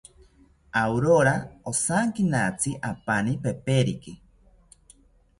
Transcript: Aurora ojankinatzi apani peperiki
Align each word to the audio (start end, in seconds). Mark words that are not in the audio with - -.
Aurora 0.79 1.33
ojankinatzi 1.71 2.73
apani 2.89 3.35
peperiki 3.43 4.15